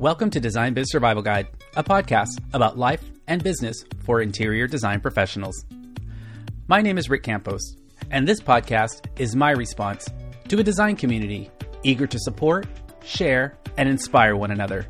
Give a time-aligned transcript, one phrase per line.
[0.00, 4.98] Welcome to Design Biz Survival Guide, a podcast about life and business for interior design
[4.98, 5.66] professionals.
[6.68, 7.76] My name is Rick Campos,
[8.10, 10.08] and this podcast is my response
[10.48, 11.50] to a design community
[11.82, 12.66] eager to support,
[13.04, 14.86] share, and inspire one another.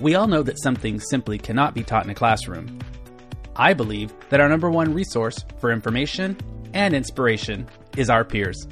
[0.00, 2.80] We all know that some things simply cannot be taught in a classroom.
[3.54, 6.36] I believe that our number one resource for information
[6.74, 8.66] and inspiration is our peers.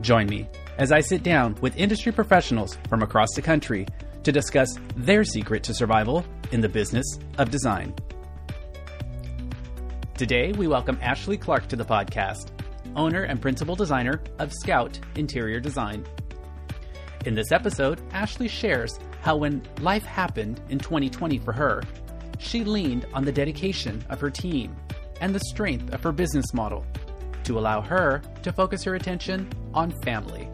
[0.00, 3.86] Join me as I sit down with industry professionals from across the country
[4.24, 7.94] to discuss their secret to survival in the business of design.
[10.16, 12.50] Today, we welcome Ashley Clark to the podcast,
[12.94, 16.04] owner and principal designer of SKOUT Interior Design.
[17.26, 21.82] In this episode, Ashley shares how when life happened in 2020 for her,
[22.38, 24.76] she leaned on the dedication of her team
[25.20, 26.84] and the strength of her business model
[27.44, 30.48] to allow her to focus her attention on family.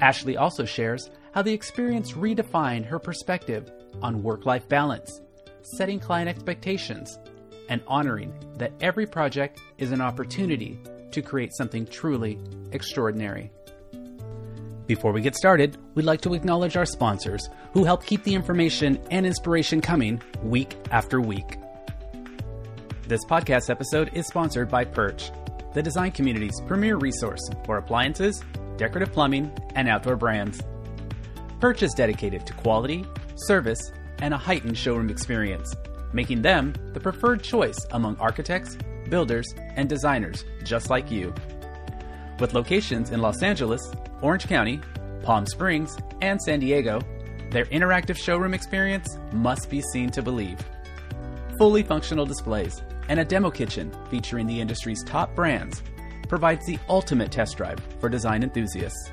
[0.00, 3.70] Ashley also shares how the experience redefined her perspective
[4.02, 5.20] on work life balance,
[5.62, 7.16] setting client expectations,
[7.68, 10.80] and honoring that every project is an opportunity
[11.12, 12.40] to create something truly
[12.72, 13.52] extraordinary.
[14.88, 19.00] Before we get started, we'd like to acknowledge our sponsors who help keep the information
[19.12, 21.56] and inspiration coming week after week.
[23.06, 25.30] This podcast episode is sponsored by Perch,
[25.72, 28.42] the design community's premier resource for appliances,
[28.76, 30.60] decorative plumbing, and outdoor brands.
[31.60, 35.74] Perch is dedicated to quality, service, and a heightened showroom experience,
[36.12, 38.76] making them the preferred choice among architects,
[39.08, 41.34] builders, and designers just like you.
[42.38, 43.92] With locations in Los Angeles,
[44.22, 44.80] Orange County,
[45.22, 47.00] Palm Springs, and San Diego,
[47.50, 50.58] their interactive showroom experience must be seen to believe.
[51.58, 55.82] Fully functional displays and a demo kitchen featuring the industry's top brands
[56.28, 59.10] provides the ultimate test drive for design enthusiasts.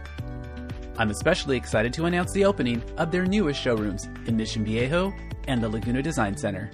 [0.98, 5.14] I'm especially excited to announce the opening of their newest showrooms in Mission Viejo
[5.48, 6.72] and the Laguna Design Center.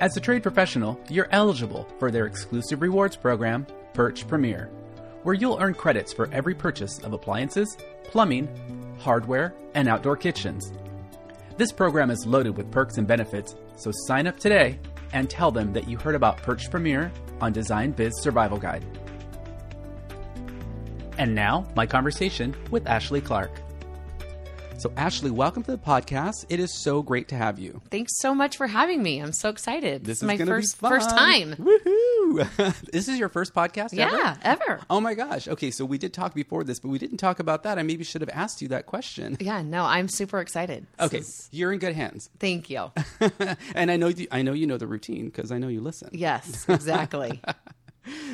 [0.00, 4.68] As a trade professional, you're eligible for their exclusive rewards program, Perch Premier,
[5.22, 8.48] where you'll earn credits for every purchase of appliances, plumbing,
[8.98, 10.72] hardware, and outdoor kitchens.
[11.56, 14.78] This program is loaded with perks and benefits, so sign up today
[15.12, 17.10] and tell them that you heard about Perch Premier
[17.40, 18.84] on Design Biz Survival Guide.
[21.18, 23.50] And now, my conversation with Ashley Clark.
[24.78, 26.44] So, Ashley, welcome to the podcast.
[26.50, 27.80] It is so great to have you.
[27.90, 29.20] Thanks so much for having me.
[29.20, 30.04] I'm so excited.
[30.04, 30.90] This is is my gonna be first fun.
[30.92, 31.54] first time.
[31.54, 32.82] Woohoo!
[32.92, 34.62] this is your first podcast Yeah, ever?
[34.72, 34.80] ever.
[34.90, 35.48] Oh my gosh.
[35.48, 37.78] Okay, so we did talk before this, but we didn't talk about that.
[37.78, 39.38] I maybe should have asked you that question.
[39.46, 40.86] Yeah, no, I'm super excited.
[40.98, 42.28] This Okay, is- you're in good hands.
[42.38, 42.90] thank you.
[43.74, 46.10] and I know you, I know you know the routine because I know you listen.
[46.12, 47.40] Yes, exactly.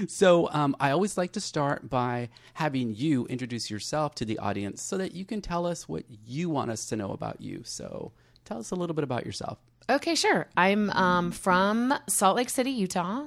[0.08, 4.82] So um, I always like to start by having you introduce yourself to the audience
[4.82, 7.62] so that you can tell us what you want us to know about you.
[7.64, 8.12] So
[8.44, 9.58] tell us a little bit about yourself.
[9.88, 10.48] okay, sure.
[10.56, 13.26] I'm um, from Salt Lake City, Utah,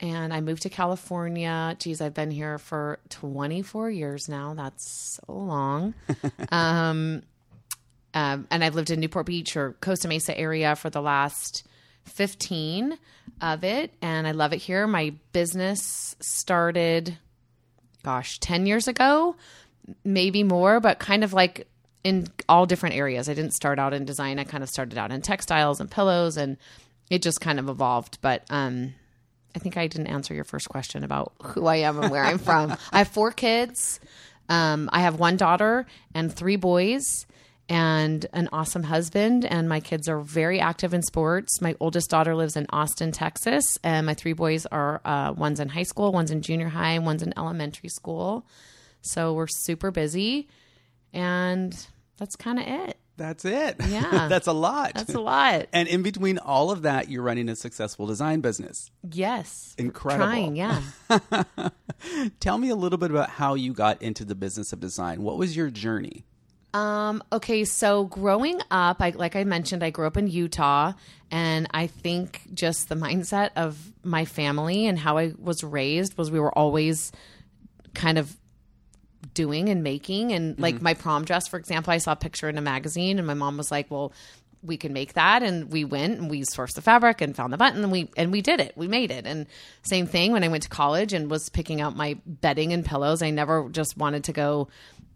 [0.00, 1.76] and I moved to California.
[1.78, 4.54] Geez, I've been here for 24 years now.
[4.54, 5.94] That's so long.
[6.50, 7.22] um,
[8.14, 11.66] um, and I've lived in Newport Beach or Costa Mesa area for the last
[12.04, 12.98] 15
[13.42, 14.86] of it and I love it here.
[14.86, 17.18] My business started
[18.02, 19.36] gosh, 10 years ago,
[20.04, 21.68] maybe more, but kind of like
[22.02, 23.28] in all different areas.
[23.28, 24.38] I didn't start out in design.
[24.38, 26.56] I kind of started out in textiles and pillows and
[27.10, 28.94] it just kind of evolved, but um
[29.54, 32.38] I think I didn't answer your first question about who I am and where I'm
[32.38, 32.74] from.
[32.92, 34.00] I have four kids.
[34.48, 37.26] Um, I have one daughter and three boys
[37.72, 39.46] and an awesome husband.
[39.46, 41.62] And my kids are very active in sports.
[41.62, 43.78] My oldest daughter lives in Austin, Texas.
[43.82, 47.06] And my three boys are uh, one's in high school, one's in junior high, and
[47.06, 48.46] one's in elementary school.
[49.00, 50.48] So we're super busy.
[51.14, 51.74] And
[52.18, 52.98] that's kind of it.
[53.16, 53.76] That's it.
[53.88, 54.28] Yeah.
[54.28, 54.92] That's a lot.
[54.94, 55.66] That's a lot.
[55.72, 58.90] And in between all of that, you're running a successful design business.
[59.10, 59.74] Yes.
[59.78, 60.26] Incredible.
[60.26, 60.82] Trying, yeah.
[62.40, 65.22] Tell me a little bit about how you got into the business of design.
[65.22, 66.26] What was your journey?
[66.74, 70.92] Um, okay, so growing up, I like I mentioned, I grew up in Utah,
[71.30, 76.30] and I think just the mindset of my family and how I was raised was
[76.30, 77.12] we were always
[77.94, 78.34] kind of
[79.34, 80.32] doing and making.
[80.32, 83.26] And like my prom dress for example i saw a picture in a magazine and
[83.26, 84.12] my mom was like well
[84.62, 85.42] we can make that.
[85.42, 88.30] And we went and we sourced the fabric and found the button and we and
[88.30, 88.76] we did it.
[88.76, 89.26] We made it.
[89.26, 89.46] And
[89.82, 93.22] same thing when i went to college and was picking out my bedding and pillows
[93.22, 94.68] i never just wanted to go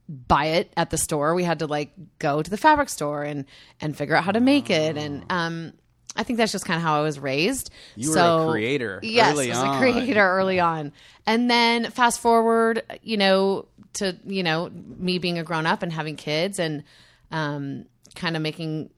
[0.08, 3.44] buy it at the store we had to like go to the fabric store and
[3.80, 5.72] and figure out how to make it and um
[6.18, 7.70] I think that's just kind of how I was raised.
[7.94, 9.74] You were so, a creator Yes, early I was on.
[9.76, 10.92] a creator early on.
[11.26, 15.92] And then fast forward, you know, to, you know, me being a grown up and
[15.92, 16.84] having kids and
[17.30, 18.88] um, kind of making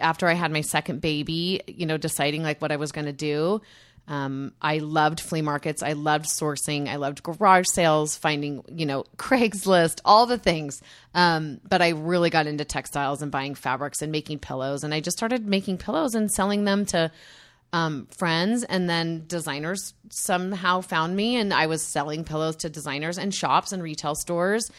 [0.00, 3.12] after I had my second baby, you know, deciding like what I was going to
[3.12, 3.60] do.
[4.06, 5.82] Um, I loved flea markets.
[5.82, 6.88] I loved sourcing.
[6.88, 10.82] I loved garage sales, finding, you know, Craigslist, all the things.
[11.14, 14.84] Um, but I really got into textiles and buying fabrics and making pillows.
[14.84, 17.10] And I just started making pillows and selling them to
[17.72, 18.62] um, friends.
[18.62, 23.72] And then designers somehow found me, and I was selling pillows to designers and shops
[23.72, 24.70] and retail stores.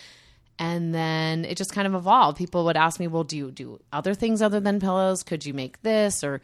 [0.58, 2.38] And then it just kind of evolved.
[2.38, 5.24] People would ask me, well, do you do other things other than pillows?
[5.24, 6.24] Could you make this?
[6.24, 6.42] Or,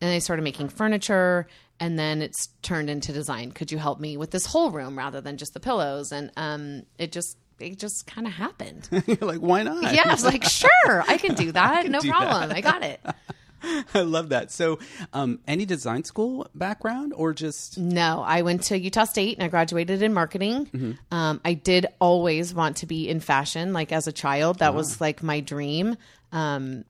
[0.00, 1.46] and I started making furniture
[1.80, 3.52] and then it's turned into design.
[3.52, 6.12] Could you help me with this whole room rather than just the pillows?
[6.12, 8.88] And um, it just it just kind of happened.
[9.06, 9.94] You're like, why not?
[9.94, 11.82] Yeah, I was like, sure, I can do that.
[11.82, 12.48] Can no do problem.
[12.48, 12.56] That.
[12.56, 13.00] I got it.
[13.94, 14.50] I love that.
[14.50, 14.78] So,
[15.14, 17.78] um, any design school background or just?
[17.78, 20.66] No, I went to Utah State and I graduated in marketing.
[20.66, 20.92] Mm-hmm.
[21.10, 24.58] Um, I did always want to be in fashion, like as a child.
[24.58, 25.96] That was like my dream.
[26.30, 26.84] Um,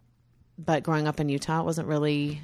[0.58, 2.40] but growing up in Utah, it wasn't really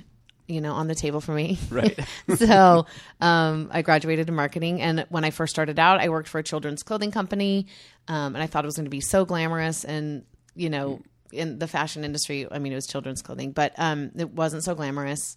[0.50, 1.58] you know, on the table for me.
[1.70, 1.98] Right.
[2.36, 2.86] so
[3.20, 4.82] um, I graduated in marketing.
[4.82, 7.66] And when I first started out, I worked for a children's clothing company.
[8.08, 9.84] Um, and I thought it was going to be so glamorous.
[9.84, 10.24] And,
[10.56, 11.00] you know,
[11.32, 14.74] in the fashion industry, I mean, it was children's clothing, but um, it wasn't so
[14.74, 15.36] glamorous.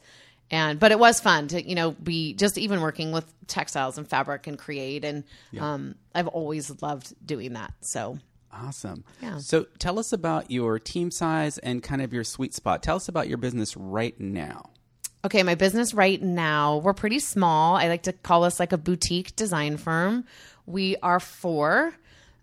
[0.49, 4.07] And, but it was fun to, you know, be just even working with textiles and
[4.07, 5.05] fabric and create.
[5.05, 5.73] And yeah.
[5.73, 7.73] Um, I've always loved doing that.
[7.81, 8.17] So
[8.53, 9.03] Awesome.
[9.21, 9.39] Yeah.
[9.39, 12.83] So tell us about your team size and kind of your sweet spot.
[12.83, 14.69] Tell us about your business right now.
[15.25, 17.75] Okay, my business right now, we're pretty small.
[17.75, 20.25] I like to call us like a boutique design firm.
[20.65, 21.93] We are four.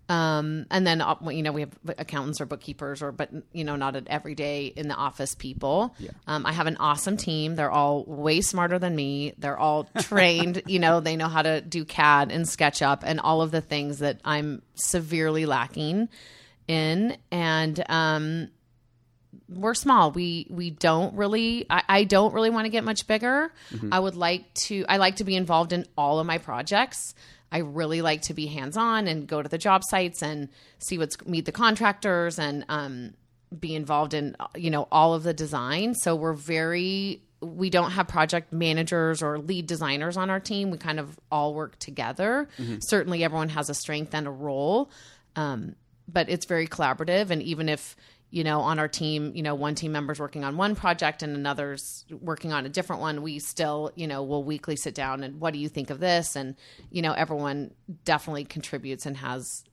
[0.09, 3.77] Um, and then, uh, you know, we have accountants or bookkeepers or, but, you know,
[3.77, 5.95] not an everyday in the office people.
[5.99, 6.11] Yeah.
[6.27, 7.55] Um, I have an awesome team.
[7.55, 9.35] They're all way smarter than me.
[9.39, 13.43] They're all trained, you know, they know how to do CAD and SketchUp and all
[13.43, 16.09] of the things that I'm severely lacking
[16.67, 17.17] in.
[17.31, 18.49] And, um,
[19.51, 20.13] we're small.
[20.13, 21.67] We we don't really.
[21.69, 23.53] I, I don't really want to get much bigger.
[23.73, 23.93] Mm-hmm.
[23.93, 24.85] I would like to.
[24.89, 27.15] I like to be involved in all of my projects.
[27.53, 30.49] I really like to be hands on and go to the job sites and
[30.79, 33.15] see what's meet the contractors and um,
[33.59, 35.95] be involved in you know all of the design.
[35.95, 37.23] So we're very.
[37.43, 40.71] We don't have project managers or lead designers on our team.
[40.71, 42.49] We kind of all work together.
[42.59, 42.77] Mm-hmm.
[42.81, 44.91] Certainly, everyone has a strength and a role,
[45.37, 45.75] um,
[46.07, 47.31] but it's very collaborative.
[47.31, 47.97] And even if
[48.31, 51.35] you know, on our team, you know, one team member's working on one project and
[51.35, 55.41] another's working on a different one, we still, you know, will weekly sit down and
[55.41, 56.37] what do you think of this?
[56.37, 56.55] And,
[56.91, 57.73] you know, everyone
[58.05, 59.65] definitely contributes and has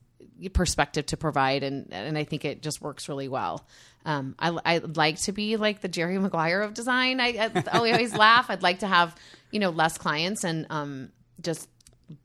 [0.52, 1.62] perspective to provide.
[1.62, 3.64] And, and I think it just works really well.
[4.04, 7.20] Um, I, I like to be like the Jerry Maguire of design.
[7.20, 8.46] I, I always laugh.
[8.48, 9.14] I'd like to have,
[9.52, 11.10] you know, less clients and um,
[11.40, 11.68] just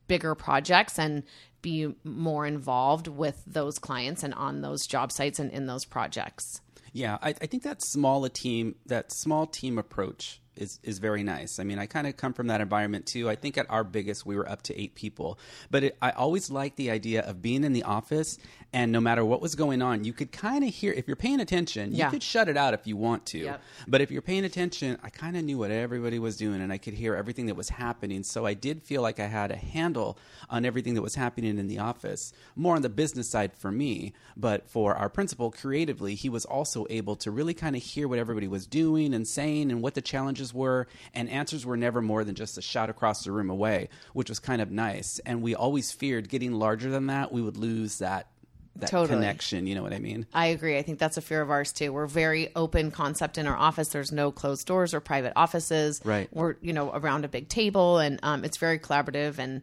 [0.07, 1.23] bigger projects and
[1.63, 6.61] be more involved with those clients and on those job sites and in those projects.
[6.91, 11.23] Yeah, I, I think that small a team, that small team approach is is very
[11.23, 11.59] nice.
[11.59, 13.29] I mean, I kind of come from that environment too.
[13.29, 15.39] I think at our biggest we were up to eight people,
[15.71, 18.37] but it, I always liked the idea of being in the office
[18.73, 21.39] and no matter what was going on, you could kind of hear if you're paying
[21.39, 21.91] attention.
[21.91, 22.09] You yeah.
[22.09, 23.61] could shut it out if you want to, yep.
[23.87, 26.79] but if you're paying attention, I kind of knew what everybody was doing and I
[26.79, 28.23] could hear everything that was happening.
[28.23, 30.17] So I did feel like I had a handle
[30.49, 32.33] on everything that was happening in the office.
[32.55, 36.87] More on the business side for me, but for our principal creatively, he was also
[36.89, 40.01] able to really kind of hear what everybody was doing and saying and what the
[40.01, 43.49] challenges challenges were, and answers were never more than just a shout across the room
[43.49, 45.19] away, which was kind of nice.
[45.25, 48.27] And we always feared getting larger than that, we would lose that
[48.75, 49.19] that totally.
[49.19, 49.67] connection.
[49.67, 50.25] You know what I mean?
[50.33, 50.79] I agree.
[50.79, 51.93] I think that's a fear of ours too.
[51.93, 53.89] We're very open concept in our office.
[53.89, 56.01] There's no closed doors or private offices.
[56.03, 56.27] Right.
[56.31, 59.37] We're you know around a big table, and um, it's very collaborative.
[59.37, 59.61] And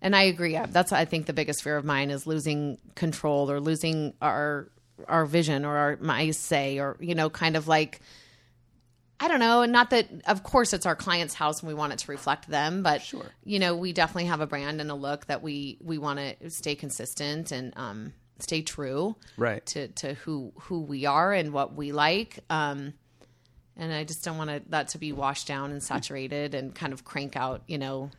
[0.00, 0.56] and I agree.
[0.68, 4.68] That's I think the biggest fear of mine is losing control or losing our
[5.08, 8.00] our vision or our my say or you know kind of like
[9.20, 9.62] I don't know.
[9.62, 12.48] And not that, of course, it's our client's house and we want it to reflect
[12.48, 13.26] them, but sure.
[13.44, 16.50] you know, we definitely have a brand and a look that we we want to
[16.50, 21.74] stay consistent and um, stay true, right, to to who who we are and what
[21.74, 22.40] we like.
[22.50, 22.94] Um,
[23.76, 27.04] and I just don't want that to be washed down and saturated and kind of
[27.04, 28.10] crank out, you know,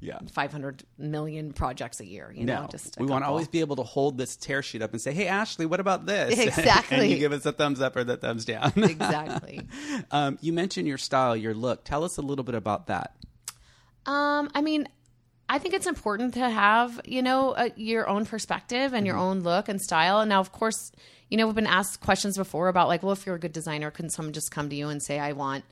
[0.00, 0.18] yeah.
[0.32, 2.62] 500 million projects a year you no.
[2.62, 5.00] know just we want to always be able to hold this tear sheet up and
[5.00, 6.38] say hey ashley what about this?
[6.46, 6.98] Exactly.
[6.98, 8.72] and you give us a thumbs up or the thumbs down.
[8.76, 9.66] Exactly.
[10.10, 11.84] Um, you mentioned your style your look.
[11.84, 13.16] Tell us a little bit about that.
[14.06, 14.88] Um, i mean
[15.48, 19.24] I think it's important to have, you know, a, your own perspective and your mm-hmm.
[19.24, 20.20] own look and style.
[20.20, 20.90] And now, of course,
[21.30, 23.90] you know, we've been asked questions before about like, well, if you're a good designer,
[23.90, 25.64] couldn't someone just come to you and say, I want,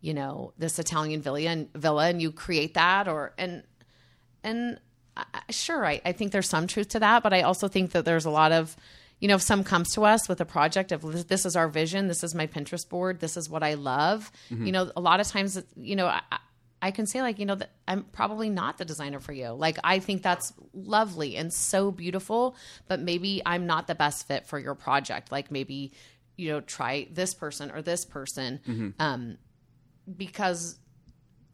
[0.00, 3.62] you know, this Italian villa and villa and you create that or, and
[4.42, 4.78] and
[5.50, 8.24] sure, I, I think there's some truth to that, but I also think that there's
[8.24, 8.76] a lot of,
[9.20, 12.08] you know, if some comes to us with a project of this is our vision,
[12.08, 14.66] this is my Pinterest board, this is what I love, Mm-hmm.
[14.66, 16.22] you know, a lot of times, you know, I,
[16.82, 19.50] I can say like, you know, that I'm probably not the designer for you.
[19.50, 22.56] Like, I think that's lovely and so beautiful,
[22.88, 25.30] but maybe I'm not the best fit for your project.
[25.30, 25.92] Like, maybe,
[26.38, 28.88] you know, try this person or this person, Mm-hmm.
[28.98, 29.36] um,
[30.16, 30.78] because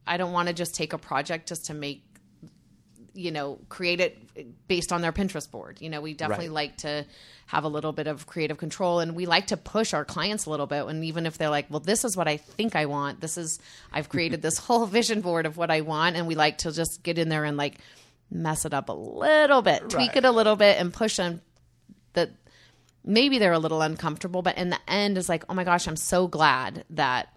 [0.06, 2.04] I don't want to just take a project just to make
[3.16, 5.80] you know create it based on their pinterest board.
[5.80, 6.54] You know we definitely Right.
[6.54, 7.04] like to
[7.46, 10.50] have a little bit of creative control and we like to push our clients a
[10.50, 13.20] little bit and even if they're like well this is what i think i want.
[13.20, 13.58] This is
[13.92, 17.02] i've created this whole vision board of what i want and we like to just
[17.02, 17.78] get in there and like
[18.30, 21.40] mess it up a little bit tweak it a little bit and push them
[22.14, 22.30] that
[23.04, 25.96] maybe they're a little uncomfortable but in the end is like oh my gosh i'm
[25.96, 27.28] so glad that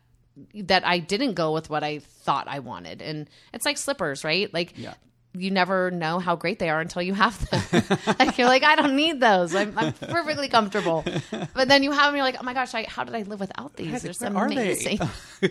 [0.56, 3.02] that i didn't go with what i thought i wanted.
[3.04, 4.52] And it's like slippers right?
[4.54, 4.94] Like Yeah.
[5.34, 7.84] You never know how great they are until you have them.
[8.20, 9.54] like you're like, I don't need those.
[9.54, 11.06] I'm, I'm perfectly comfortable.
[11.54, 13.40] But then you have them, you're like, oh my gosh, I, how did I live
[13.40, 14.02] without these?
[14.02, 14.56] They're so are they?
[14.56, 15.00] amazing.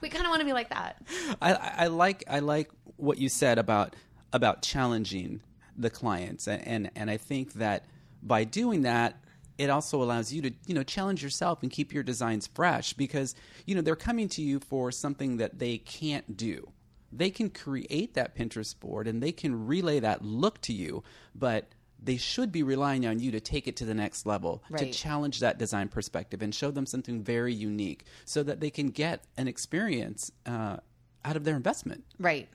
[0.00, 1.02] we kind of want to be like that.
[1.40, 3.94] I, I like I like what you said about
[4.32, 5.40] about challenging
[5.76, 7.84] the clients, and, and and I think that
[8.22, 9.20] by doing that,
[9.58, 13.34] it also allows you to you know challenge yourself and keep your designs fresh because
[13.66, 16.68] you know they're coming to you for something that they can't do.
[17.12, 21.02] They can create that Pinterest board and they can relay that look to you,
[21.34, 21.68] but
[22.02, 25.40] they should be relying on you to take it to the next level to challenge
[25.40, 29.48] that design perspective and show them something very unique so that they can get an
[29.48, 30.76] experience uh,
[31.24, 32.04] out of their investment.
[32.18, 32.48] Right.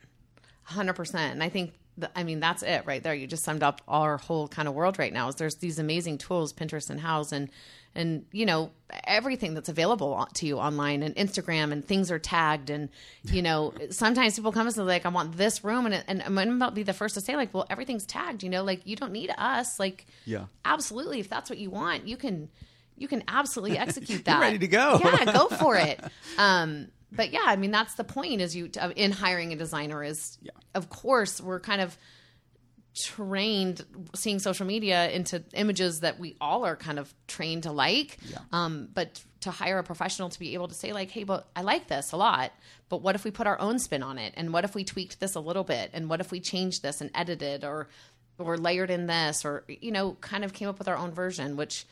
[0.70, 1.14] 100%.
[1.14, 3.14] And I think, th- I mean, that's it right there.
[3.14, 6.18] You just summed up our whole kind of world right now is there's these amazing
[6.18, 7.50] tools, Pinterest and Houzz and,
[7.94, 8.70] and, you know,
[9.04, 12.70] everything that's available to you online and Instagram and things are tagged.
[12.70, 12.88] And,
[13.24, 15.86] you know, sometimes people come and say like, I want this room.
[15.86, 18.50] And, and I'm going to be the first to say like, well, everything's tagged, you
[18.50, 19.78] know, like you don't need us.
[19.78, 20.46] Like, Yeah.
[20.64, 21.20] absolutely.
[21.20, 22.48] If that's what you want, you can,
[22.96, 24.40] you can absolutely execute that.
[24.40, 25.00] ready to go.
[25.04, 26.00] Yeah, go for it.
[26.38, 30.02] Um, but yeah, I mean that's the point is you uh, in hiring a designer
[30.02, 30.36] is
[30.74, 31.96] of course we're kind of
[32.94, 33.84] trained
[34.14, 38.18] seeing social media into images that we all are kind of trained to like.
[38.52, 41.62] Um, but to hire a professional to be able to say like, hey, but I
[41.62, 42.52] like this a lot,
[42.88, 44.32] but what if we put our own spin on it?
[44.36, 45.90] And what if we tweaked this a little bit?
[45.92, 47.88] And what if we changed this and edited or
[48.36, 51.56] or layered in this or you know kind of came up with our own version,
[51.56, 51.86] which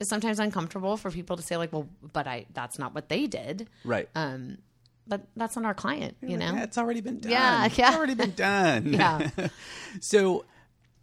[0.00, 3.26] is sometimes uncomfortable for people to say like, well, but I that's not what they
[3.26, 3.68] did.
[3.84, 4.08] Right.
[4.14, 4.58] Um,
[5.06, 6.52] but that's not our client, you know.
[6.54, 7.30] Yeah, it's already been done.
[7.32, 7.94] Yeah, It's yeah.
[7.94, 8.92] already been done.
[8.92, 9.28] Yeah.
[10.00, 10.44] so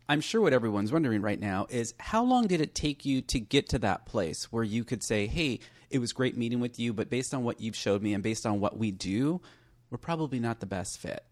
[0.09, 3.39] I'm sure what everyone's wondering right now is how long did it take you to
[3.39, 6.93] get to that place where you could say, hey, it was great meeting with you,
[6.93, 9.41] but based on what you've showed me and based on what we do,
[9.89, 11.23] we're probably not the best fit.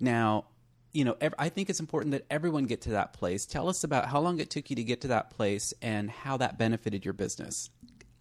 [0.00, 0.46] Now,
[0.92, 3.44] you know, ev- I think it's important that everyone get to that place.
[3.46, 6.38] Tell us about how long it took you to get to that place and how
[6.38, 7.68] that benefited your business.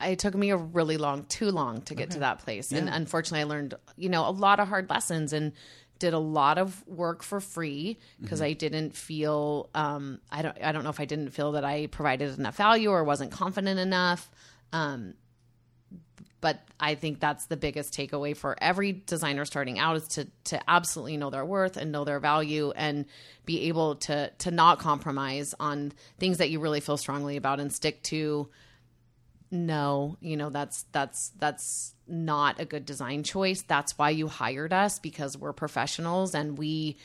[0.02, 2.72] It took me a really long, too long to get to that place.
[2.72, 5.54] And unfortunately, I learned, you know, a lot of hard lessons and
[6.00, 10.72] did a lot of work for free because I didn't feel, um, I don't, I
[10.72, 14.30] don't know if I didn't feel that I provided enough value or wasn't confident enough.
[14.72, 15.16] Um,
[16.40, 20.70] but I think that's the biggest takeaway for every designer starting out is to to
[20.70, 23.06] absolutely know their worth and know their value and
[23.46, 27.74] be able to to not compromise on things that you really feel strongly about and
[27.74, 28.48] stick to
[29.50, 33.62] no you know that's that's that's not a good design choice.
[33.62, 36.98] That's why you hired us because we're professionals and we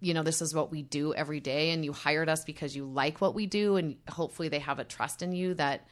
[0.00, 1.70] you know this is what we do every day.
[1.70, 3.76] And you hired us because you like what we do.
[3.76, 5.86] And hopefully they have a trust in you that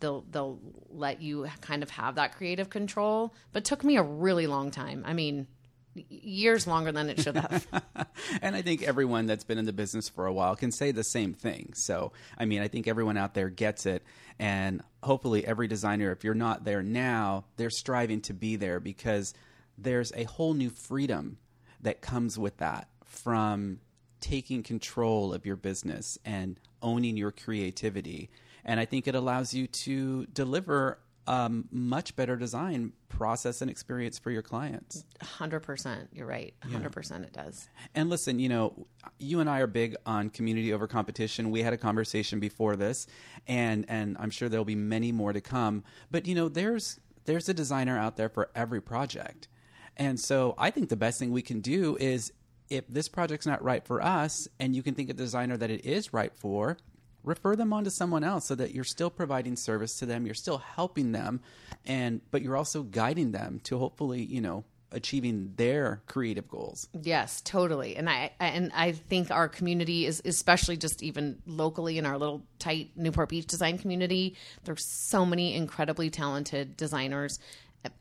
[0.00, 0.58] they'll they'll
[0.90, 3.34] let you kind of have that creative control.
[3.52, 5.04] But took me a really long time.
[5.06, 5.46] I mean
[5.94, 7.66] years longer than it should have
[8.42, 11.04] and I think everyone that's been in the business for a while can say the
[11.04, 11.72] same thing.
[11.74, 14.02] So, I mean, I think everyone out there gets it.
[14.38, 19.34] And hopefully, every designer, if you're not there now, they're striving to be there because
[19.78, 21.38] there's a whole new freedom
[21.80, 23.80] that comes with that from
[24.20, 28.30] taking control of your business and owning your creativity.
[28.64, 34.18] And I think it allows you to deliver a much better design process and experience
[34.18, 35.04] for your clients.
[35.22, 38.86] 100% you're right 100% it does And listen, you know,
[39.18, 41.50] you and I are big on community over competition.
[41.50, 43.06] We had a conversation before this,
[43.46, 45.84] and and I'm sure there'll be many more to come.
[46.10, 49.48] But you know, there's there's a designer out there for every project,
[49.96, 52.32] and so I think the best thing we can do is
[52.68, 55.70] if this project's not right for us, and you can think of a designer that
[55.70, 56.76] it is right for.
[57.24, 60.34] Refer them on to someone else so that you're still providing service to them, you're
[60.34, 61.40] still helping them,
[61.84, 64.64] and but you're also guiding them to hopefully, you know,
[64.94, 66.88] achieving their creative goals.
[67.02, 67.96] Yes, totally.
[67.96, 72.42] And I and I think our community is especially just even locally in our little
[72.58, 74.36] tight Newport Beach design community.
[74.64, 77.38] There's so many incredibly talented designers.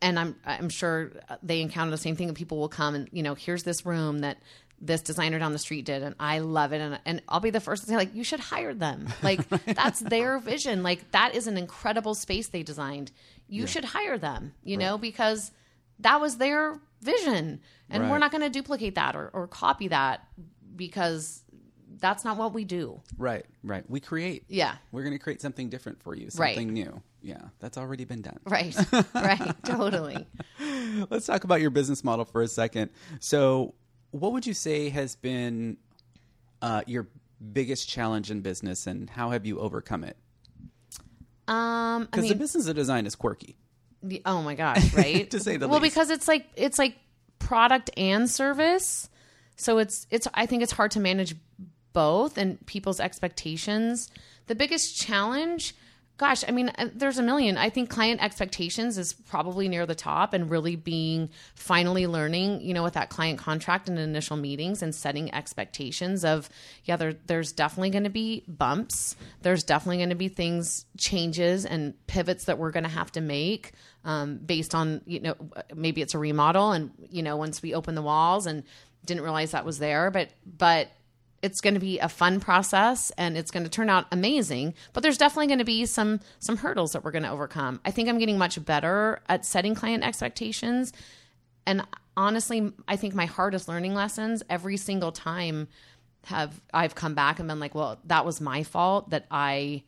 [0.02, 1.12] And I'm I'm sure
[1.42, 4.20] they encounter the same thing and people will come and you know, here's this room
[4.20, 4.38] that
[4.86, 7.62] this designer down the street did and I love it and, and I'll be the
[7.62, 9.08] first to say like you should hire them.
[9.22, 10.84] Like that's their vision.
[10.84, 13.12] Like that is an incredible space they designed.
[13.48, 13.68] You yeah.
[13.68, 14.84] should hire them, you right.
[14.84, 15.52] know, because
[16.00, 17.62] that was their vision.
[17.90, 18.12] And right.
[18.12, 20.28] we're not going to duplicate that or, or copy that
[20.76, 21.44] because
[22.00, 23.02] that's not what we do.
[23.18, 23.90] Right, right.
[23.90, 24.46] We create.
[24.50, 24.76] Yeah.
[24.92, 26.74] We're going to create something different for you, something right.
[26.74, 27.02] new.
[27.22, 28.38] Yeah, that's already been done.
[28.46, 28.76] Right,
[29.16, 30.28] right, totally.
[31.10, 32.92] Let's talk about your business model for a second.
[33.22, 33.76] So,
[34.14, 35.78] what would you say has been
[36.62, 37.08] uh, your
[37.52, 40.16] biggest challenge in business and how have you overcome it?
[41.48, 43.58] Um, because I mean, the business of design is quirky.
[44.26, 45.30] Oh my gosh, right?
[45.32, 45.96] to say the well, least.
[45.96, 46.96] because it's like it's like
[47.40, 49.10] product and service,
[49.56, 50.28] so it's it's.
[50.34, 51.36] I think it's hard to manage
[51.92, 54.10] both and people's expectations.
[54.48, 55.76] The biggest challenge
[56.18, 57.58] gosh, I mean, uh, there's a million.
[57.58, 62.74] I think client expectations is probably near the top and really being finally learning, you
[62.74, 66.50] know, with that client contract and initial meetings and setting expectations of,
[66.86, 69.16] yeah, there, there's definitely going to be bumps.
[69.42, 73.22] There's definitely going to be things, changes and pivots that we're going to have to
[73.22, 73.72] make
[74.06, 75.36] um, based on, you know,
[75.74, 78.64] maybe it's a remodel and, you know, once we open the walls and
[79.06, 80.90] didn't realize that was there, but, but,
[81.44, 85.04] it's going to be a fun process and it's going to turn out amazing but
[85.04, 87.80] there's definitely going to be some some hurdles that we're going to overcome.
[87.86, 90.94] I think i'm getting much better at setting client expectations
[91.68, 91.86] and
[92.18, 95.68] honestly i think my hardest learning lessons every single time
[96.26, 99.84] have i've come back and been like well that was my fault that i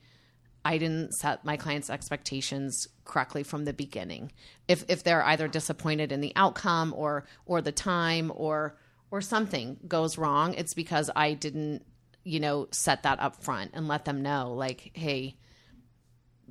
[0.66, 4.32] i didn't set my clients expectations correctly from the beginning.
[4.68, 8.76] If if they're either disappointed in the outcome or or the time or
[9.12, 11.86] or something goes wrong, it's because I didn't,
[12.24, 15.38] you know, set that up front and let them know, like, hey,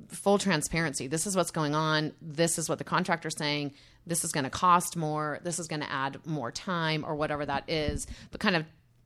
[0.09, 1.07] full transparency.
[1.07, 2.13] This is what's going on.
[2.21, 3.73] This is what the contractor's saying.
[4.05, 5.39] This is going to cost more.
[5.43, 8.05] This is going to add more time or whatever that is.
[8.31, 8.65] But kind of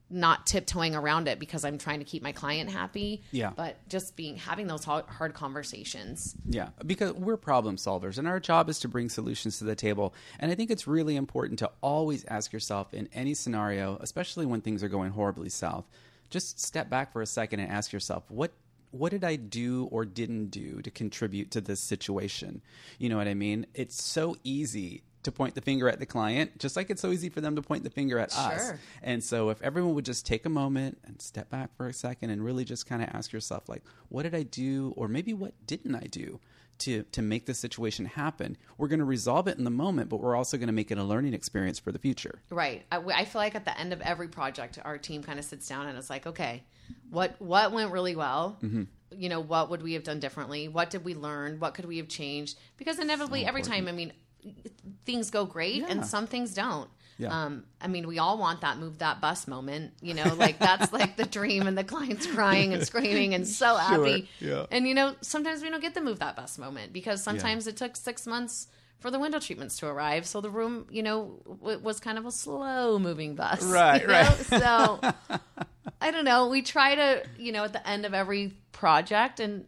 [0.09, 3.23] not tiptoeing around it because I'm trying to keep my client happy.
[3.31, 3.51] Yeah.
[3.55, 6.35] But just being having those hard conversations.
[6.47, 10.13] Yeah, because we're problem solvers and our job is to bring solutions to the table.
[10.39, 14.61] And I think it's really important to always ask yourself in any scenario, especially when
[14.61, 15.85] things are going horribly south,
[16.29, 18.51] just step back for a second and ask yourself, what
[18.91, 22.61] what did I do or didn't do to contribute to this situation?
[22.97, 23.67] You know what I mean?
[23.75, 27.29] It's so easy to point the finger at the client, just like it's so easy
[27.29, 28.41] for them to point the finger at sure.
[28.41, 28.73] us.
[29.03, 32.29] And so, if everyone would just take a moment and step back for a second
[32.29, 35.53] and really just kind of ask yourself, like, what did I do, or maybe what
[35.65, 36.39] didn't I do
[36.79, 38.57] to to make this situation happen?
[38.77, 40.97] We're going to resolve it in the moment, but we're also going to make it
[40.97, 42.39] a learning experience for the future.
[42.49, 42.85] Right.
[42.91, 45.67] I, I feel like at the end of every project, our team kind of sits
[45.67, 46.63] down and it's like, okay,
[47.09, 48.57] what what went really well.
[48.63, 51.85] Mm-hmm you know what would we have done differently what did we learn what could
[51.85, 54.13] we have changed because inevitably so every time i mean
[55.05, 55.87] things go great yeah.
[55.89, 56.89] and some things don't.
[57.17, 57.45] Yeah.
[57.45, 60.93] Um, I mean, we all want that move that bus moment, you know, like that's
[60.99, 63.79] like the dream and the client's crying and screaming and so sure.
[63.79, 64.29] happy.
[64.39, 64.65] Yeah.
[64.71, 67.71] And you know, sometimes we don't get the move that bus moment because sometimes yeah.
[67.71, 68.67] it took six months
[68.99, 70.25] for the window treatments to arrive.
[70.25, 73.63] So the room, you know, w- was kind of a slow moving bus.
[73.69, 74.13] Right, you know?
[74.13, 74.35] right.
[74.37, 74.99] so
[76.01, 76.47] I don't know.
[76.47, 79.65] We try to, you know, at the end of every project and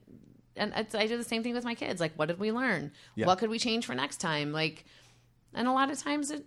[0.62, 2.00] and I do the same thing with my kids.
[2.00, 2.92] Like, what did we learn?
[3.16, 3.26] Yeah.
[3.26, 4.52] What could we change for next time?
[4.52, 4.86] Like,
[5.54, 6.46] and a lot of times it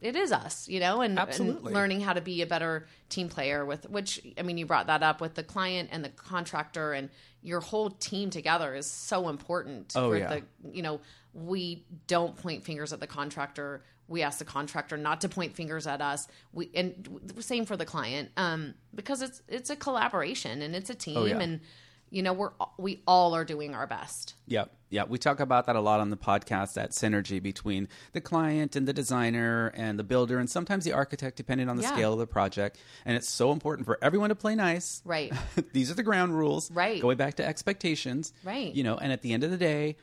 [0.00, 3.64] it is us, you know, and, and, learning how to be a better team player
[3.64, 7.10] with which I mean, you brought that up with the client and the contractor and
[7.42, 9.92] your whole team together is so important.
[9.96, 10.28] Oh, yeah.
[10.28, 11.00] The, you know,
[11.32, 13.82] we don't point fingers at the contractor.
[14.08, 16.28] We ask the contractor not to point fingers at us.
[16.52, 20.94] We and same for the client, um, because it's it's a collaboration and it's a
[20.94, 21.38] team oh, yeah.
[21.38, 21.60] and
[22.10, 24.34] you know we're we all are doing our best.
[24.46, 24.72] Yep.
[24.90, 28.76] Yeah we talk about that a lot on the podcast that synergy between the client
[28.76, 31.92] and the designer and the builder and sometimes the architect depending on the yeah.
[31.92, 32.78] scale of the project.
[33.04, 35.02] And it's so important for everyone to play nice.
[35.04, 35.32] Right.
[35.72, 36.70] These are the ground rules.
[36.70, 37.00] Right.
[37.00, 38.32] Going back to expectations.
[38.44, 38.74] Right.
[38.74, 39.96] You know and at the end of the day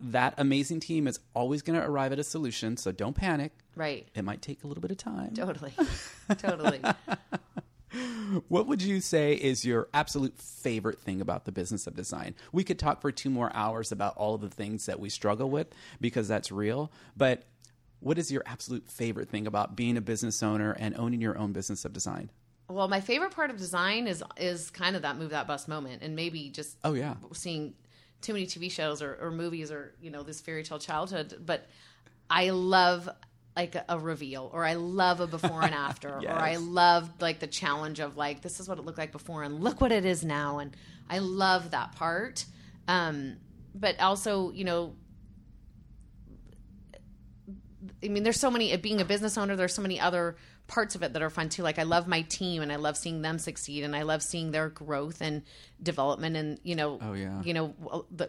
[0.00, 3.52] that amazing team is always going to arrive at a solution so don't panic.
[3.76, 4.08] Right.
[4.14, 5.34] It might take a little bit of time.
[5.34, 5.72] Totally.
[6.38, 6.80] Totally
[8.48, 12.34] what would you say is your absolute favorite thing about the business of design?
[12.52, 15.50] We could talk for two more hours about all of the things that we struggle
[15.50, 15.68] with
[16.00, 16.92] because that's real.
[17.16, 17.44] But
[18.00, 21.52] what is your absolute favorite thing about being a business owner and owning your own
[21.52, 22.30] business of design?
[22.68, 26.02] Well, my favorite part of design is is kind of that move that bus moment,
[26.02, 27.72] and maybe just oh yeah, seeing
[28.20, 31.42] too many TV shows or, or movies or you know this fairy tale childhood.
[31.44, 31.66] But
[32.28, 33.08] I love
[33.58, 37.46] like a, reveal or I love a before and after or I love like the
[37.48, 40.24] challenge of like this is what it looked like before and look what it is
[40.24, 40.76] now and
[41.10, 42.44] I love that part.
[42.86, 43.36] Um
[43.74, 44.94] but also, you know,
[48.04, 48.76] I mean, there's so many.
[48.76, 50.36] Being a business owner, there's so many other
[50.68, 51.62] parts of it that are fun too.
[51.62, 54.50] Like I love my team, and I love seeing them succeed, and I love seeing
[54.52, 55.42] their growth and
[55.82, 56.36] development.
[56.36, 57.42] And you know, Oh, yeah.
[57.42, 57.74] you know,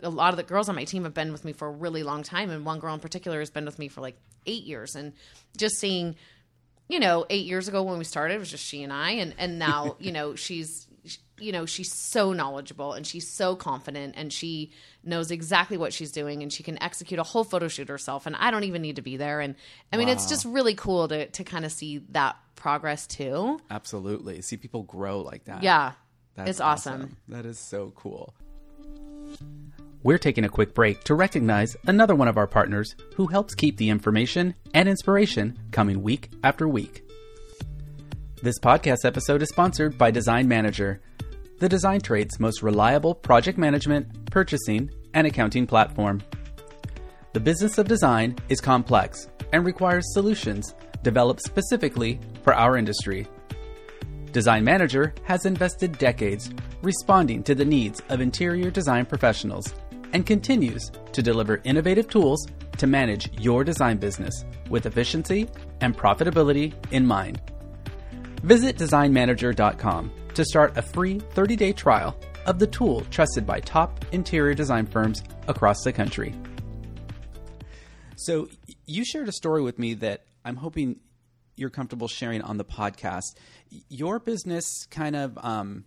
[0.02, 2.04] a lot of the girls on my team have been with me for a really
[2.04, 4.96] long time, and one girl in particular has been with me for like eight years.
[4.96, 5.14] And
[5.58, 6.16] just seeing,
[6.88, 9.36] you know, eight years ago when we started, it was just she and I, and
[9.38, 10.88] and now you know she's
[11.40, 14.72] you know she's so knowledgeable and she's so confident and she
[15.04, 18.36] knows exactly what she's doing and she can execute a whole photo shoot herself and
[18.36, 19.56] I don't even need to be there and
[19.92, 23.60] I mean it's just really cool to to kind of see that progress too.
[23.72, 24.42] Absolutely.
[24.42, 25.64] See people grow like that.
[25.64, 25.94] Yeah.
[26.36, 27.18] That's it's awesome.
[27.28, 28.34] That is so cool.
[30.04, 33.78] We're taking a quick break to recognize another one of our partners who helps keep
[33.78, 37.09] the information and inspiration coming week after week.
[38.42, 41.02] This podcast episode is sponsored by Design Manager,
[41.60, 46.22] the design trade's most reliable project management, purchasing, and accounting platform.
[47.34, 50.74] The business of design is complex and requires solutions
[51.04, 53.28] developed specifically for our industry.
[54.32, 56.50] Design Manager has invested decades
[56.82, 59.74] responding to the needs of interior design professionals
[60.14, 62.48] and continues to deliver innovative tools
[62.78, 65.50] to manage your design business with efficiency
[65.82, 67.42] and profitability in mind.
[68.44, 74.06] Visit designmanager.com to start a free 30 day trial of the tool trusted by top
[74.12, 76.34] interior design firms across the country.
[78.16, 78.50] So,
[78.86, 81.00] you shared a story with me that I'm hoping
[81.56, 83.36] you're comfortable sharing on the podcast.
[83.90, 85.86] Your business kind of um,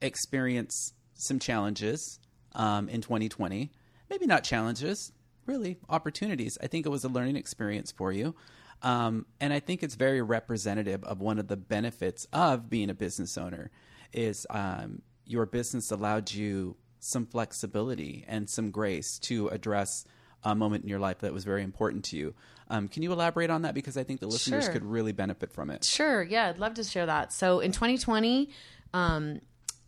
[0.00, 2.18] experienced some challenges
[2.54, 3.70] um, in 2020.
[4.08, 5.12] Maybe not challenges,
[5.46, 6.56] really opportunities.
[6.62, 8.34] I think it was a learning experience for you.
[8.82, 12.94] Um, and I think it's very representative of one of the benefits of being a
[12.94, 13.70] business owner
[14.12, 20.04] is um, your business allowed you some flexibility and some grace to address
[20.42, 22.34] a moment in your life that was very important to you.
[22.68, 23.74] Um, can you elaborate on that?
[23.74, 24.72] Because I think the listeners Sure.
[24.72, 25.84] could really benefit from it.
[25.84, 26.22] Sure.
[26.22, 27.32] Yeah, I'd love to share that.
[27.32, 28.48] So in 2020,
[28.94, 29.40] um,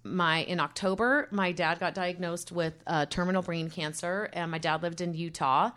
[0.05, 4.83] my in October, my dad got diagnosed with uh, terminal brain cancer, and my dad
[4.83, 5.71] lived in Utah,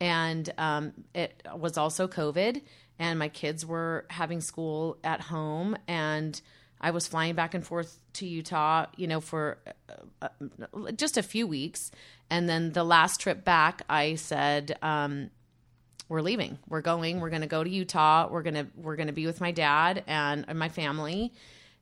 [0.00, 2.62] and um, it was also COVID,
[2.98, 6.40] and my kids were having school at home, and
[6.80, 9.58] I was flying back and forth to Utah, you know, for
[10.22, 10.28] uh,
[10.82, 11.90] uh, just a few weeks,
[12.30, 14.78] and then the last trip back, I said.
[14.82, 15.30] Um,
[16.08, 16.58] we're leaving.
[16.68, 17.20] We're going.
[17.20, 18.28] We're going to go to Utah.
[18.28, 21.32] We're to we're to be with my dad and, and my family.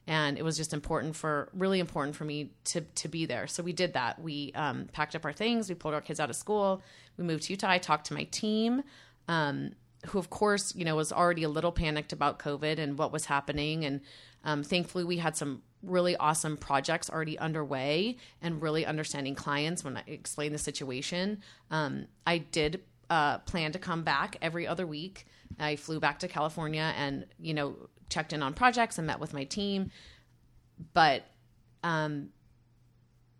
[0.08, 3.46] And it was just important for really important for me to to be there.
[3.46, 4.18] So we did that.
[4.20, 5.68] We um, packed up our things.
[5.68, 6.82] We pulled our kids out of school.
[7.18, 7.68] We moved to Utah.
[7.68, 8.82] I talked to my team,
[9.28, 9.72] um,
[10.06, 13.26] who of course you know was already a little panicked about COVID and what was
[13.26, 13.84] happening.
[13.84, 14.00] And
[14.44, 19.98] um, thankfully, we had some really awesome projects already underway and really understanding clients when
[19.98, 21.42] I explained the situation.
[21.70, 25.26] Um, I did uh, plan to come back every other week.
[25.58, 27.76] I flew back to California and you know
[28.08, 29.90] checked in on projects and met with my team.
[30.92, 31.24] But
[31.82, 32.30] um,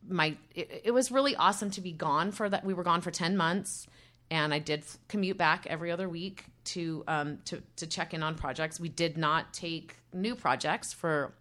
[0.09, 2.65] my it, it was really awesome to be gone for that.
[2.65, 3.87] We were gone for ten months,
[4.31, 8.35] and I did commute back every other week to um, to to check in on
[8.35, 8.81] projects.
[8.81, 11.35] We did not take new projects for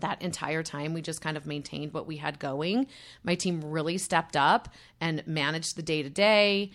[0.00, 2.86] that entire time we just kind of maintained what we had going
[3.24, 4.68] my team really stepped up
[5.00, 6.70] and managed the day to day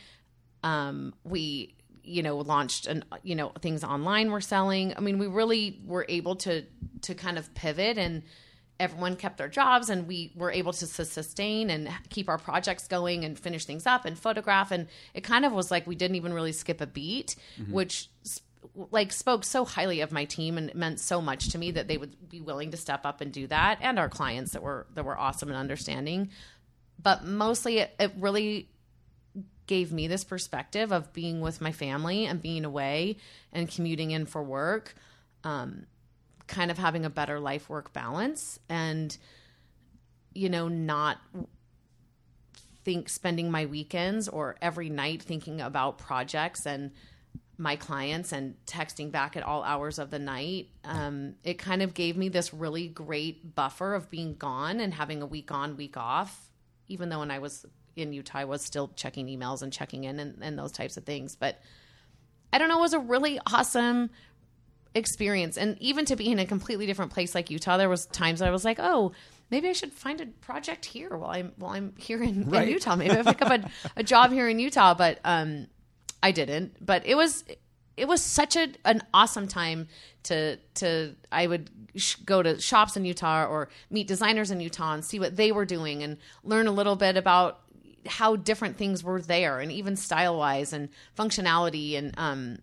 [0.64, 1.74] um we
[2.04, 4.94] you know launched and you know things online we're selling.
[4.96, 6.64] I mean we really were able to
[7.02, 8.24] to kind of pivot and
[8.80, 12.88] everyone kept their jobs and we were able to sus- sustain and keep our projects
[12.88, 14.72] going and finish things up and photograph.
[14.72, 17.72] And it kind of was like we didn't even really skip a beat mm-hmm.
[17.72, 18.10] which
[18.92, 21.88] like spoke so highly of my team and it meant so much to me that
[21.88, 24.88] they would be willing to step up and do that and our clients that were
[24.96, 26.30] that were awesome and understanding.
[27.02, 28.70] But mostly it, it really
[29.68, 33.18] gave me this perspective of being with my family and being away
[33.52, 34.96] and commuting in for work
[35.44, 35.86] um,
[36.48, 39.18] kind of having a better life work balance and
[40.34, 41.18] you know not
[42.84, 46.92] think spending my weekends or every night thinking about projects and
[47.58, 51.94] my clients and texting back at all hours of the night um, it kind of
[51.94, 55.96] gave me this really great buffer of being gone and having a week on week
[55.96, 56.50] off
[56.88, 60.20] even though when i was in utah i was still checking emails and checking in
[60.20, 61.36] and, and those types of things.
[61.36, 61.60] But
[62.52, 64.10] i don't know it was a really awesome
[64.96, 65.58] experience.
[65.58, 68.52] And even to be in a completely different place like utah there was times i
[68.52, 69.12] was like oh
[69.50, 72.68] maybe i should find a project here while i'm while i'm here in, Right.
[72.68, 72.96] in utah.
[72.96, 74.94] Maybe i pick up a, a job here in utah.
[74.94, 75.68] But um
[76.22, 76.84] i didn't.
[76.86, 77.44] But it was
[77.98, 79.88] it was such a an awesome time
[80.24, 84.94] to to I would sh- go to shops in Utah or meet designers in Utah
[84.94, 87.60] and see what they were doing and learn a little bit about
[88.08, 92.58] how different things were there and even style wise and functionality and um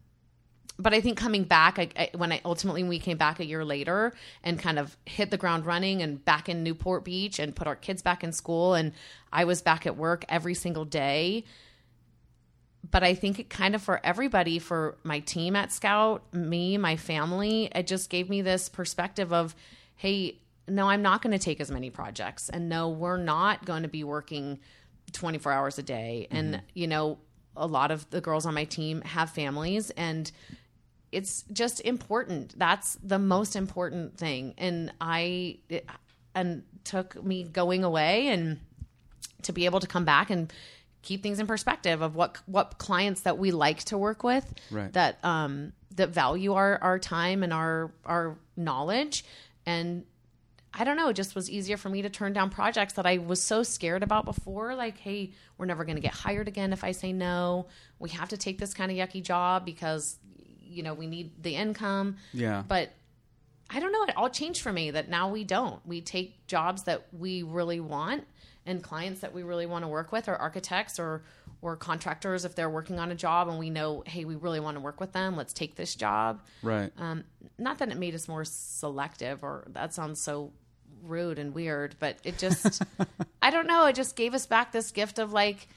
[0.81, 3.65] but I think coming back, I, I, when I ultimately we came back a year
[3.65, 7.67] later and kind of hit the ground running and back in Newport Beach and put
[7.67, 8.93] our kids back in school and
[9.33, 11.45] I was back at work every single day.
[12.91, 16.97] But I think it kind of for everybody, for my team at SKOUT, me, my
[16.97, 19.55] family, it just gave me this perspective of,
[19.97, 23.83] hey, no, I'm not going to take as many projects, and no, we're not going
[23.83, 24.61] to be working
[25.13, 27.19] 24 hours a day, and you know.
[27.57, 30.31] A lot of the girls on my team have families, and
[31.11, 32.57] it's just important.
[32.57, 34.55] That's the most important thing.
[34.57, 35.85] And I it,
[36.35, 38.61] and took me going away and
[39.43, 40.51] to be able to come back and
[41.03, 44.93] keep things in perspective of what what clients that we like to work with Right.
[44.93, 49.25] that um that value our our time and our our knowledge
[49.67, 50.05] and
[50.73, 53.19] I don't know, it just was easier for me to turn down projects that I
[53.19, 54.75] was so scared about before.
[54.75, 57.67] Like, hey, we're never going to get hired again if I say no.
[57.99, 60.17] We have to take this kind of yucky job because,
[60.61, 62.17] you know, we need the income.
[62.33, 62.63] Yeah.
[62.67, 62.91] But
[63.69, 65.85] I don't know, it all changed for me that now we don't.
[65.87, 68.25] We take jobs that we really want
[68.67, 71.23] and clients that we really want to work with or architects or
[71.63, 74.77] or contractors if they're working on a job and we know, hey, we really want
[74.77, 76.41] to work with them, let's take this job.
[76.63, 76.91] Right.
[76.97, 77.25] Um,
[77.59, 80.53] not that it made us more selective or that sounds so
[81.03, 82.83] rude and weird, but it just,
[83.43, 85.69] I don't know, it just gave us back this gift of like,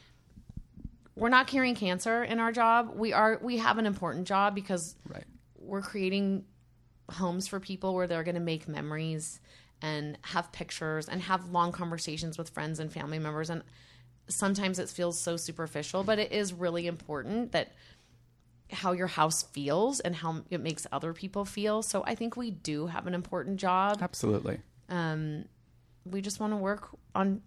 [1.16, 2.94] we're not curing cancer in our job.
[2.96, 5.26] We are, we have an important job because right.
[5.58, 6.46] we're creating
[7.12, 9.40] homes for people where they're going to make memories
[9.82, 13.50] and have pictures and have long conversations with friends and family members.
[13.50, 13.64] And
[14.28, 17.74] sometimes it feels so superficial, but it is really important that
[18.72, 21.84] how your house feels and how it makes other people feel.
[21.84, 24.00] So I think we do have an important job.
[24.02, 24.60] Absolutely.
[24.90, 25.46] Um,
[26.06, 27.42] we just want to work on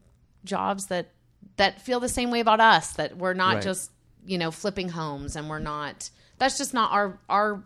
[0.44, 1.10] jobs that
[1.56, 2.92] that feel the same way about us.
[2.94, 3.62] That we're not Right.
[3.62, 3.90] just
[4.24, 6.10] you know flipping homes, and we're not.
[6.38, 7.62] That's just not our our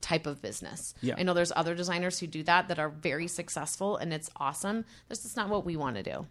[0.00, 0.94] type of business.
[1.00, 1.14] Yeah.
[1.16, 4.84] I know there's other designers who do that that are very successful, and it's awesome.
[5.08, 6.26] That's just not what we want to do.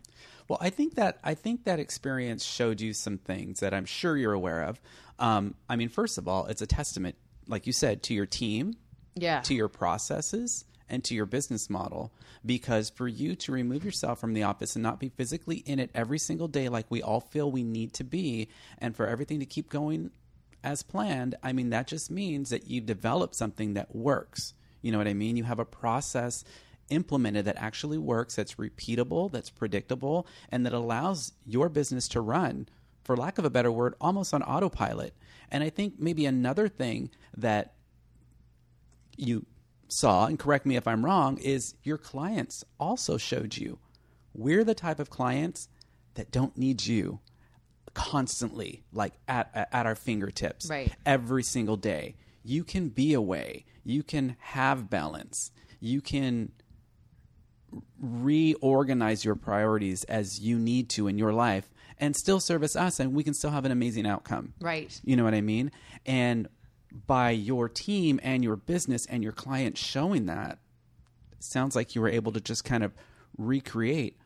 [0.50, 4.18] Well, I think that I think that experience showed you some things that I'm sure
[4.18, 4.82] you're aware of.
[5.20, 7.16] Um, I mean, first of all, it's a testament,
[7.48, 8.76] like you said, to your team,
[9.16, 9.40] Yeah.
[9.42, 12.12] to your processes, and to your business model.
[12.46, 15.90] Because for you to remove yourself from the office and not be physically in it
[15.96, 19.46] every single day, like we all feel we need to be, and for everything to
[19.46, 20.12] keep going
[20.64, 24.54] as planned, I mean, that just means that you develop something that works.
[24.82, 25.38] You know what I mean?
[25.38, 26.44] You have a process
[26.90, 32.68] implemented that actually works, that's repeatable, that's predictable, and that allows your business to run,
[33.04, 35.14] for lack of a better word, almost on autopilot.
[35.50, 37.76] And I think maybe another thing that
[39.18, 39.46] you
[39.92, 43.80] saw, and correct me if I'm wrong, is your clients also showed you
[44.34, 45.68] we're the type of clients
[46.14, 47.20] that don't need you
[47.94, 50.94] constantly, like at, at, our fingertips Right.
[51.06, 52.16] every single day.
[52.44, 56.52] You can be away, you can have balance, you can
[58.00, 63.14] reorganize your priorities as you need to in your life and still service us and
[63.14, 64.54] we can still have an amazing outcome.
[64.60, 65.00] Right.
[65.04, 65.72] You know what I mean?
[66.06, 66.48] And
[67.08, 70.60] by your team and your business and your client showing that,
[71.40, 72.94] sounds like you were able to just kind of
[73.38, 74.18] recreate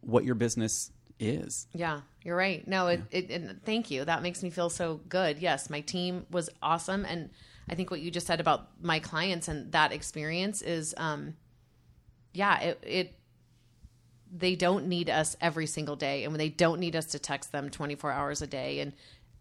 [0.00, 1.66] what your business is.
[1.72, 2.66] Yeah, you're right.
[2.66, 4.04] No, it, it, and thank you.
[4.04, 5.38] That makes me feel so good.
[5.38, 7.30] Yes, my team was awesome, and
[7.68, 11.34] I think what you just said about my clients and that experience is, um,
[12.34, 13.18] yeah, it, it
[14.34, 17.52] they don't need us every single day, and when they don't need us to text
[17.52, 18.92] them 24 hours a day, and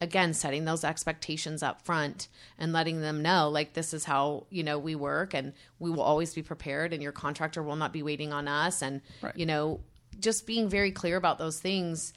[0.01, 4.63] again, setting those expectations up front and letting them know, like this is how you
[4.63, 8.03] know we work, and we will always be prepared, and your contractor will not be
[8.03, 9.35] waiting on us, and Right.
[9.37, 9.79] you know,
[10.19, 12.13] just being very clear about those things.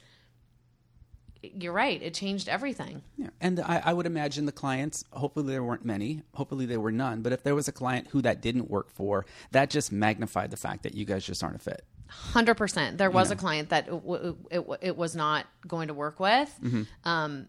[1.43, 2.01] You're right.
[2.03, 3.03] It changed everything.
[3.19, 3.29] Yeah.
[3.39, 7.21] And I, I would imagine the clients, hopefully there weren't many, hopefully there were none,
[7.21, 10.57] but if there was a client who that didn't work for, that just magnified the
[10.57, 11.85] fact that you guys just aren't a fit.
[12.09, 12.97] Hundred percent.
[12.97, 16.19] There was a client that it, w- it, w- it was not going to work
[16.19, 16.83] with, Mm-hmm.
[17.07, 17.47] um,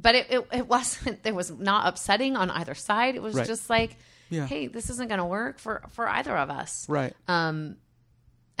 [0.00, 1.20] but it, it, it wasn't.
[1.26, 3.16] It was not upsetting on either side.
[3.16, 3.46] It was Right.
[3.46, 3.96] just like,
[4.30, 4.46] Yeah.
[4.46, 6.86] hey, this isn't going to work for for either of us.
[6.88, 7.12] Right.
[7.26, 7.76] Um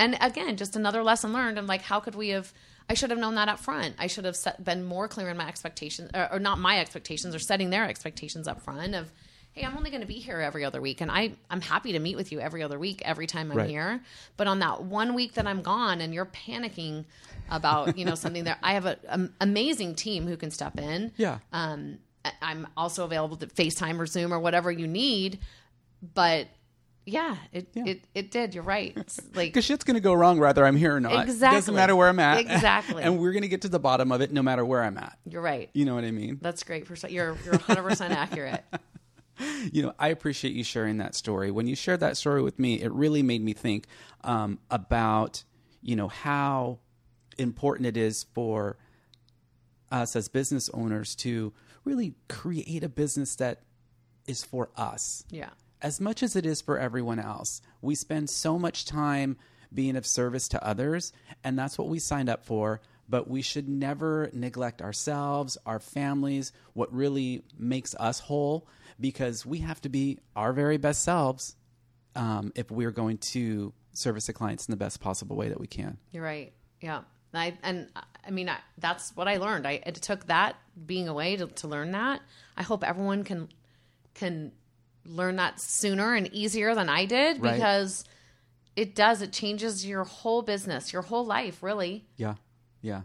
[0.00, 1.58] and again, just another lesson learned.
[1.58, 2.52] I'm like, how could we have?
[2.88, 3.96] I should have known that up front.
[3.98, 7.34] I should have set, been more clear in my expectations, or, or not my expectations,
[7.34, 9.10] or setting their expectations up front of,
[9.58, 11.98] hey, I'm only going to be here every other week, and I I'm happy to
[11.98, 13.68] meet with you every other week, every time I'm Right.
[13.70, 14.00] here.
[14.36, 17.04] But on that one week that I'm gone, and you're panicking
[17.50, 21.12] about you know something there, I have an amazing team who can step in.
[21.16, 21.38] Yeah.
[21.52, 21.98] Um,
[22.42, 25.38] I'm also available to FaceTime or Zoom or whatever you need.
[26.14, 26.48] But
[27.06, 28.54] yeah, it it, it did.
[28.54, 28.92] You're right.
[28.94, 31.24] It's like Because shit's going to go wrong whether I'm here or not.
[31.24, 31.56] Exactly.
[31.56, 32.40] Doesn't matter where I'm at.
[32.40, 33.02] Exactly.
[33.04, 35.18] and we're going to get to the bottom of it no matter where I'm at.
[35.24, 35.70] you're right.
[35.72, 36.38] You know what I mean?
[36.42, 36.86] That's great.
[37.08, 38.62] You're you're 100 percent accurate.
[39.72, 41.50] you know, I appreciate you sharing that story.
[41.50, 43.86] When you shared that story with me, it really made me think
[44.24, 45.44] um, about,
[45.82, 46.78] you know, how
[47.38, 48.76] important it is for
[49.90, 51.52] us as business owners to
[51.84, 53.62] really create a business that
[54.26, 55.50] is for us Yeah.
[55.80, 57.62] as much as it is for everyone else.
[57.80, 59.36] We spend so much time
[59.72, 61.12] being of service to others,
[61.44, 62.80] and that's what we signed up for.
[63.08, 68.68] But we should never neglect ourselves, our families, what really makes us whole,
[69.00, 71.56] because we have to be our very best selves
[72.14, 75.66] um, if we're going to service the clients in the best possible way that we
[75.66, 75.96] can.
[76.12, 76.52] You're right.
[76.80, 77.00] Yeah.
[77.34, 77.88] I, and
[78.26, 79.66] I mean, I, that's what I learned.
[79.66, 82.20] I it took that being away to, to learn that.
[82.56, 83.48] I hope everyone can
[84.14, 84.52] can
[85.04, 87.54] learn that sooner and easier than I did Right.
[87.54, 88.04] because
[88.76, 89.22] it does.
[89.22, 92.06] It changes your whole business, your whole life, really.
[92.16, 92.34] Yeah,
[92.80, 93.02] yeah.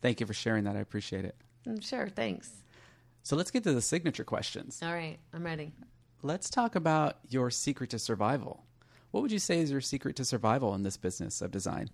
[0.00, 0.76] Thank you for sharing that.
[0.76, 1.34] I appreciate it.
[1.66, 2.08] Mm, Sure.
[2.08, 2.50] Thanks.
[3.22, 4.80] So let's get to the signature questions.
[4.82, 5.18] All right.
[5.34, 5.72] I'm ready.
[6.22, 8.64] Let's talk about your secret to survival.
[9.10, 11.90] What would you say is your secret to survival in this business of design?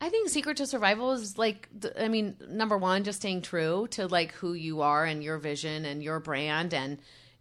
[0.00, 1.68] I think secret to survival is like,
[1.98, 5.84] I mean, number one, just staying true to like who you are and your vision
[5.84, 6.98] and your brand and,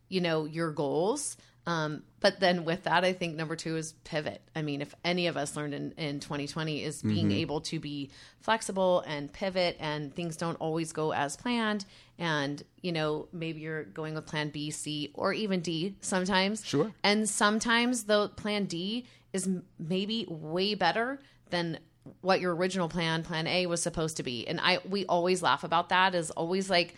[0.10, 1.38] you know, your goals.
[1.68, 4.42] Um, but then with that, I think number two is pivot.
[4.56, 8.10] I mean, if any of us learned in, in 2020 is being able to be
[8.40, 11.86] flexible and pivot and things don't always go as planned.
[12.18, 16.66] And, you know, maybe you're going with plan B, C, or even D sometimes.
[16.66, 16.94] Sure.
[17.04, 21.80] And sometimes the plan D is m- maybe way better than
[22.22, 24.48] what your original plan, plan A, was supposed to be.
[24.48, 26.16] And I we always laugh about that.
[26.16, 26.96] Is always like,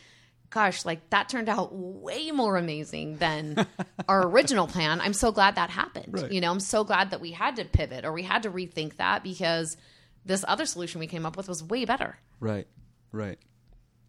[0.50, 3.68] gosh, like that turned out way more amazing than
[4.08, 5.00] our original plan.
[5.02, 6.08] I'm so glad that happened.
[6.10, 6.32] Right.
[6.32, 8.98] You know, I'm so glad that we had to pivot or we had to rethink
[8.98, 9.78] that because
[10.26, 12.18] this other solution we came up with was way better.
[12.40, 12.68] Right,
[13.12, 13.38] right.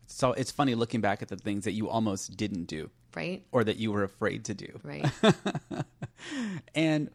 [0.06, 3.44] So it's funny looking back at the things that you almost didn't do Right.
[3.52, 4.80] or that you were afraid to do.
[4.82, 5.06] Right.
[6.74, 7.10] And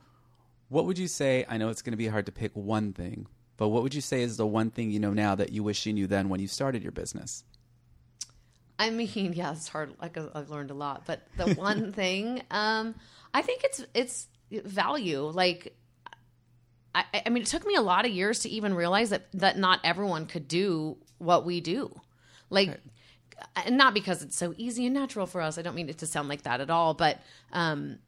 [0.69, 1.45] what would you say?
[1.47, 4.01] I know it's going to be hard to pick one thing, but what would you
[4.01, 6.39] say is the one thing you know now that you wish you knew then when
[6.39, 7.43] you started your business?
[8.77, 9.93] I mean, yeah, it's hard.
[10.01, 12.95] Like I've learned a lot, but the one thing, um,
[13.33, 15.21] I think it's it's value.
[15.21, 15.75] Like,
[16.93, 19.57] I, I mean, it took me a lot of years to even realize that that
[19.57, 21.99] not everyone could do what we do.
[22.49, 22.79] Like,
[23.65, 25.57] and not because it's so easy and natural for us.
[25.57, 27.19] I don't mean it to sound like that at all, but
[27.51, 27.99] um,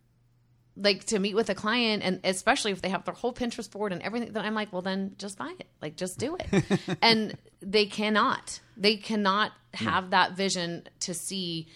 [0.78, 3.92] like to meet with a client and especially if they have their whole Pinterest board
[3.92, 5.68] and everything, then I'm like, well, then just buy it.
[5.82, 6.64] Like, just do it.
[7.02, 8.60] and they cannot.
[8.78, 10.10] They cannot have hmm.
[10.12, 11.68] that vision to see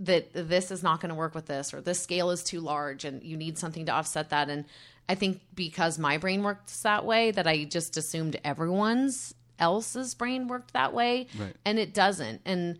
[0.00, 3.04] that this is not going to work with this or this scale is too large
[3.04, 4.48] and you need something to offset that.
[4.48, 4.64] And
[5.08, 10.46] I think because my brain works that way, that I just assumed everyone's else's brain
[10.46, 11.56] worked that way, Right.
[11.64, 12.42] and it doesn't.
[12.44, 12.78] And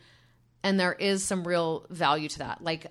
[0.62, 2.62] and there is some real value to that.
[2.62, 2.86] Like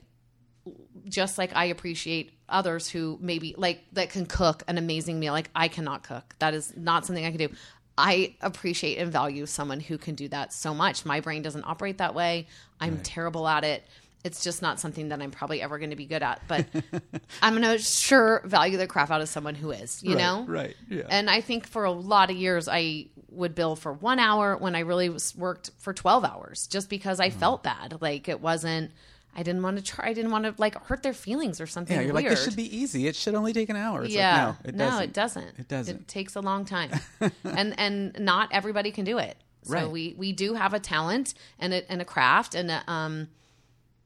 [1.05, 5.33] just like I appreciate others who maybe like that can cook an amazing meal.
[5.33, 6.35] Like I cannot cook.
[6.39, 7.49] That is not something I can do.
[7.97, 11.05] I appreciate and value someone who can do that so much.
[11.05, 12.47] My brain doesn't operate that way.
[12.79, 13.83] I'm terrible at it.
[14.23, 16.41] It's just not something that I'm probably ever going to be good at.
[16.47, 16.65] But
[17.41, 20.45] I'm going to sure value the crap out of someone who is, you Right, know?
[20.47, 21.03] right, yeah.
[21.09, 24.75] And I think for a lot of years, I would bill for one hour when
[24.75, 27.35] I really was worked for 12 hours just because Mm-hmm.
[27.35, 28.01] I felt bad.
[28.01, 28.91] Like it wasn't,
[29.37, 31.95] I didn't want to try, I didn't want to like hurt their feelings or something
[31.95, 32.25] Yeah, you're weird.
[32.25, 33.05] like, this should be easy.
[33.05, 34.03] It should only take an hour.
[34.03, 34.55] It's yeah.
[34.65, 35.03] like, no, it doesn't.
[35.03, 35.59] it doesn't.
[35.59, 35.95] It doesn't.
[36.01, 36.89] It takes a long time.
[37.43, 39.37] and, and not everybody can do it.
[39.61, 39.89] So Right.
[39.91, 43.27] we, we do have a talent and a, and a craft and, a, um,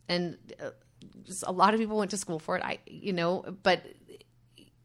[0.09, 0.71] and uh,
[1.43, 2.63] a lot of people went to school for it.
[2.63, 3.85] I, you know, but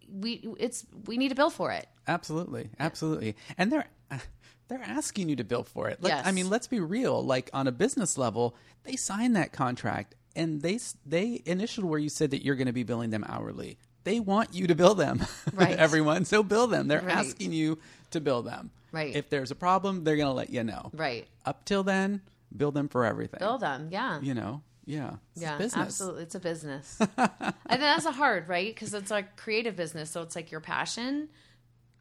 [0.08, 1.88] we, it's, we need to bill for it.
[2.06, 3.34] Absolutely, absolutely.
[3.58, 3.86] And they're
[4.68, 6.02] they're asking you to bill for it.
[6.02, 7.24] Like, I mean, let's be real.
[7.24, 12.08] Like on a business level, they sign that contract and they they initial where you
[12.08, 13.78] said that you're going to be billing them hourly.
[14.04, 15.76] They want you to bill them, Right.
[15.76, 16.24] everyone.
[16.26, 16.86] So bill them.
[16.86, 17.16] They're Right.
[17.16, 17.78] asking you
[18.12, 18.70] to bill them.
[18.92, 19.16] Right.
[19.16, 20.90] If there's a problem, they're going to let you know.
[20.94, 21.26] Right.
[21.44, 22.20] Up till then,
[22.56, 23.38] bill them for everything.
[23.40, 23.88] Bill them.
[23.90, 24.20] Yeah.
[24.20, 24.62] You know.
[24.84, 25.14] Yeah.
[25.34, 25.82] It's Yeah, business.
[25.86, 26.22] absolutely.
[26.22, 26.98] It's a business.
[27.18, 28.72] and that's a hard, right?
[28.72, 30.10] Because it's a creative business.
[30.10, 31.28] So it's like your passion,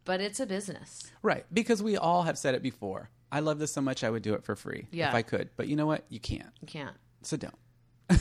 [0.06, 1.12] but it's a business.
[1.24, 1.46] Right.
[1.52, 3.10] Because we all have said it before.
[3.32, 5.10] I love this so much I would do it for free Yeah.
[5.10, 5.50] if I could.
[5.58, 6.06] But you know what?
[6.10, 6.52] You can't.
[6.62, 6.96] You can't.
[7.24, 7.56] So don't.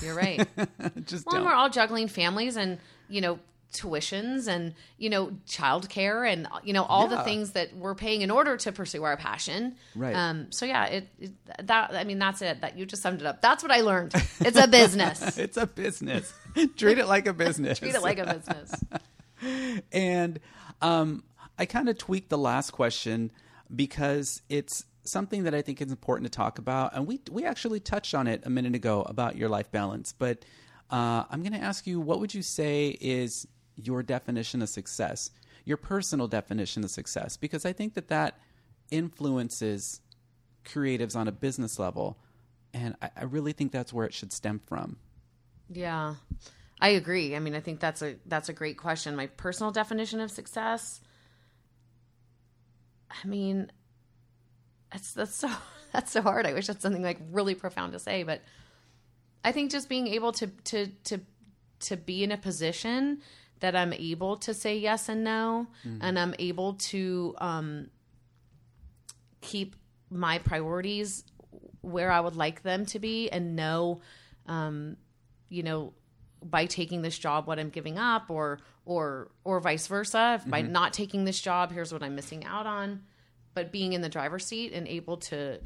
[0.02, 0.46] You're right.
[1.04, 1.44] Just well, don't.
[1.44, 2.78] we're all juggling families and,
[3.08, 3.38] you know,
[3.74, 8.30] tuitions and you know childcare and you know all the things that we're paying in
[8.30, 9.74] order to pursue our passion.
[9.94, 10.14] Right.
[10.14, 10.50] Um.
[10.50, 11.32] So yeah, it, it
[11.66, 12.60] that I mean that's it.
[12.62, 13.42] That you just summed it up.
[13.42, 14.14] That's what I learned.
[14.40, 15.36] It's a business.
[15.38, 16.32] it's a business.
[16.76, 17.80] Treat it like a business.
[17.80, 18.84] Treat it like a business.
[19.92, 20.40] And
[20.80, 21.24] um,
[21.58, 23.30] I kind of tweaked the last question
[23.74, 26.94] because it's something that I think is important to talk about.
[26.94, 30.12] And we, we actually touched on it a minute ago about your life balance.
[30.12, 30.44] But
[30.90, 33.46] uh, I'm going to ask you what would you say is
[33.76, 35.30] your definition of success,
[35.64, 37.36] your personal definition of success?
[37.36, 38.38] Because I think that that
[38.90, 40.00] influences
[40.64, 42.18] creatives on a business level.
[42.72, 44.96] And I, I really think that's where it should stem from.
[45.70, 46.14] Yeah.
[46.80, 47.36] I agree.
[47.36, 49.16] I mean, I think that's a that's a great question.
[49.16, 51.00] My personal definition of success
[53.22, 53.70] I mean,
[54.94, 55.50] that's that's so
[55.92, 56.46] that's so hard.
[56.46, 58.40] I wish that's something like really profound to say, but
[59.44, 61.20] I think just being able to to to
[61.80, 63.20] to be in a position
[63.60, 65.66] that I'm able to say yes and no,
[66.00, 67.90] and I'm able to um,
[69.40, 69.76] keep
[70.10, 71.24] my priorities
[71.80, 74.00] where I would like them to be, and know,
[74.46, 74.96] um,
[75.48, 75.92] you know,
[76.42, 80.40] by taking this job, what I'm giving up, or or or vice versa.
[80.40, 83.02] If by not taking this job, here's what I'm missing out on.
[83.54, 85.60] But being in the driver's seat and able to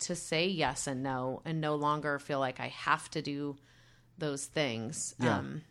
[0.00, 3.56] to say yes and no, and no longer feel like I have to do
[4.18, 5.14] those things.
[5.18, 5.38] Yeah.
[5.38, 5.62] Um,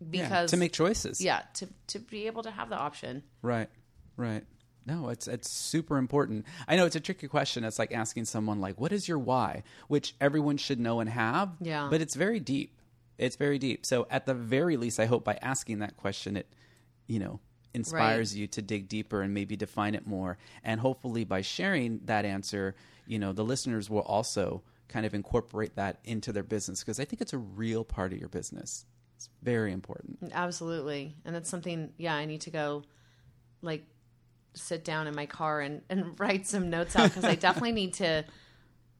[0.00, 1.20] Yeah, because to make choices.
[1.20, 3.22] yeah, to to be able to have the option.
[3.42, 3.68] Right.
[4.16, 4.44] Right.
[4.84, 6.46] No, it's it's super important.
[6.68, 7.64] I know it's a tricky question.
[7.64, 11.50] It's like asking someone like, "What is your why?" which everyone should know and have.
[11.60, 11.88] Yeah.
[11.90, 12.78] But it's very deep.
[13.18, 13.84] It's very deep.
[13.86, 16.46] So at the very least, I hope by asking that question, it,
[17.08, 17.40] you know,
[17.76, 20.38] inspires you to dig deeper and maybe define it more.
[20.64, 22.74] And hopefully, by sharing that answer,
[23.06, 27.04] you know, the listeners will also kind of incorporate that into their business because I
[27.04, 28.84] think it's a real part of your business.
[29.16, 30.32] It's very important.
[30.32, 31.16] Absolutely.
[31.24, 32.82] And that's something, yeah, I need to go
[33.62, 33.84] like
[34.54, 37.94] sit down in my car and, and write some notes out because I definitely need
[37.94, 38.24] to.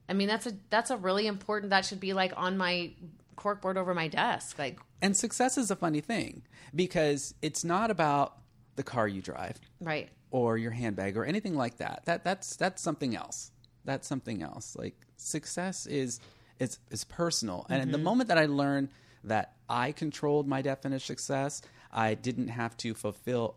[0.09, 1.71] I mean, that's a that's a really important.
[1.71, 2.93] That should be like on my
[3.35, 4.57] corkboard over my desk.
[4.57, 8.37] Like, And success is a funny thing because it's not about
[8.77, 12.03] the car you drive right, or your handbag or anything like that.
[12.05, 13.51] That that's that's something else.
[13.83, 14.75] That's something else.
[14.77, 16.19] Like success is
[16.59, 17.65] is is personal.
[17.69, 17.91] And Mm-hmm.
[17.91, 18.89] the moment that I learned
[19.23, 21.61] that I controlled my definition of success,
[21.91, 23.55] I didn't have to fulfill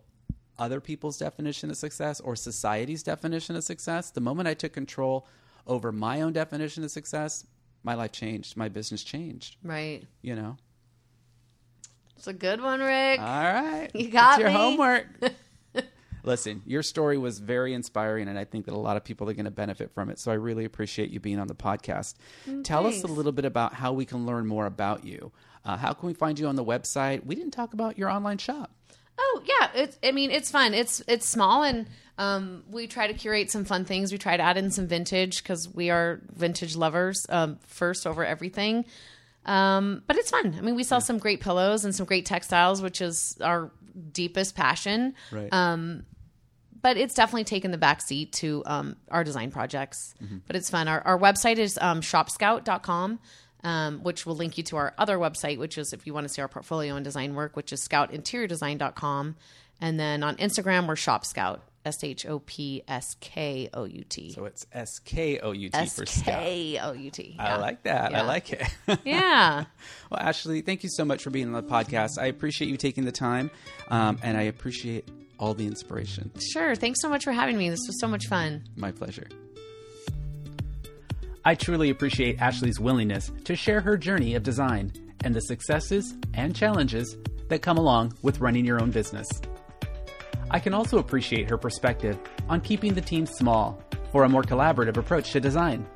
[0.58, 4.10] other people's definition of success or society's definition of success.
[4.10, 5.26] The moment I took control
[5.66, 7.46] over my own definition of success,
[7.82, 8.56] my life changed.
[8.56, 9.56] My business changed.
[9.62, 10.02] right.
[10.22, 10.56] You know.
[12.20, 13.18] It's a good one, Rick.
[13.18, 13.88] All right.
[13.94, 14.54] You got It's your me.
[14.54, 15.06] homework.
[16.22, 19.32] Listen, your story was very inspiring, and I think that a lot of people are
[19.32, 20.18] going to benefit from it.
[20.18, 22.16] So I really appreciate you being on the podcast.
[22.62, 25.32] Tell us a Mm, little bit about how we can learn more about you.
[25.64, 27.24] Uh, how can we find you on the website?
[27.24, 28.70] We didn't talk about your online shop.
[29.18, 29.98] Oh yeah, it's.
[30.02, 30.74] I mean, it's fun.
[30.74, 31.86] It's it's small, and
[32.18, 34.12] um, we try to curate some fun things.
[34.12, 38.26] We try to add in some vintage because we are vintage lovers um, first over
[38.26, 38.84] everything.
[39.46, 40.54] Um, but it's fun.
[40.56, 43.70] I mean, we sell some great pillows and some great textiles, which is our
[44.12, 45.14] deepest passion.
[45.32, 45.52] Right.
[45.52, 46.04] Um,
[46.82, 50.14] but it's definitely taken the back seat to um, our design projects.
[50.46, 50.88] But it's fun.
[50.88, 53.18] Our, our website is um, shopskout.com,
[53.64, 56.32] um, which will link you to our other website, which is if you want to
[56.32, 59.36] see our portfolio and design work, which is skoutinteriordesign.com.
[59.80, 64.04] And then on Instagram, we're Shop SKOUT, S H O P S K O U
[64.08, 64.32] T.
[64.32, 66.40] so it's S K O U T for Scout.
[66.40, 67.36] K O U T.
[67.38, 68.14] I like that.
[68.14, 68.62] I like it.
[69.04, 69.64] Yeah.
[70.10, 72.18] well, Ashley, thank you so much for being on the podcast.
[72.18, 73.50] I appreciate you taking the time,
[73.88, 75.08] um, and I appreciate
[75.38, 76.30] all the inspiration.
[76.52, 76.74] Sure.
[76.74, 77.70] Thanks so much for having me.
[77.70, 78.64] This was so much fun.
[78.76, 79.26] My pleasure.
[81.44, 84.92] I truly appreciate Ashley's willingness to share her journey of design
[85.24, 87.16] and the successes and challenges
[87.48, 89.26] that come along with running your own business.
[90.52, 93.80] I can also appreciate her perspective on keeping the team small
[94.10, 95.86] for a more collaborative approach to design.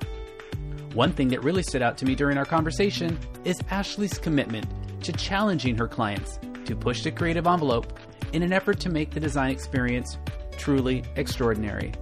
[0.93, 4.67] One thing that really stood out to me during our conversation is Ashley's commitment
[5.03, 7.99] to challenging her clients to push the creative envelope
[8.33, 10.19] in an effort to make the design experience
[10.57, 11.93] truly extraordinary.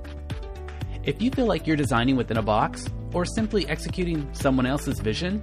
[1.04, 5.42] If you feel like you're designing within a box or simply executing someone else's vision,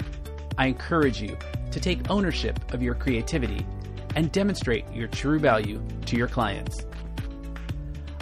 [0.59, 1.35] I encourage you
[1.71, 3.65] to take ownership of your creativity
[4.15, 6.85] and demonstrate your true value to your clients.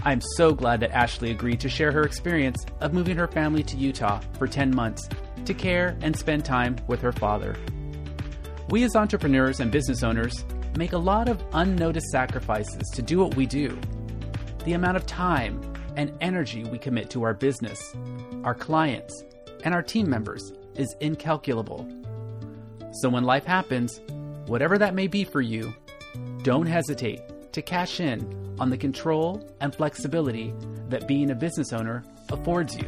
[0.07, 3.75] I'm so glad that Ashley agreed to share her experience of moving her family to
[3.75, 5.09] Utah for 10 months
[5.43, 7.57] to care and spend time with her father.
[8.69, 10.45] We, as entrepreneurs and business owners,
[10.77, 13.77] make a lot of unnoticed sacrifices to do what we do.
[14.63, 15.59] The amount of time
[15.97, 17.93] and energy we commit to our business,
[18.45, 19.25] our clients,
[19.65, 21.85] and our team members is incalculable.
[23.01, 23.99] So when life happens,
[24.45, 25.75] whatever that may be for you,
[26.43, 27.19] don't hesitate
[27.57, 30.53] to cash in on the control and flexibility
[30.89, 32.87] that being a business owner affords you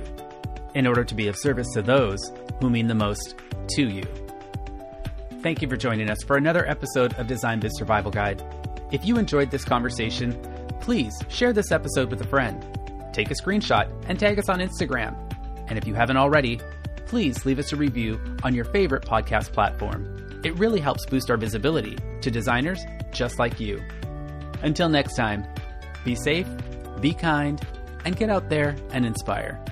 [0.75, 3.33] in order to be of service to those who mean the most
[3.67, 4.03] to you.
[5.41, 8.43] Thank you for joining us for another episode of Design Biz Survival Guide.
[8.91, 10.39] If you enjoyed this conversation,
[10.81, 12.63] please share this episode with a friend.
[13.11, 15.17] Take a screenshot and tag us on Instagram.
[15.67, 16.59] And if you haven't already,
[17.07, 20.41] please leave us a review on your favorite podcast platform.
[20.43, 23.81] It really helps boost our visibility to designers just like you.
[24.61, 25.45] Until next time,
[26.03, 26.47] be safe,
[27.01, 27.61] be kind,
[28.05, 29.63] and get out there and inspire.